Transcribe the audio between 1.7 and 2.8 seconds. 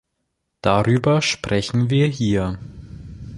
wir hier.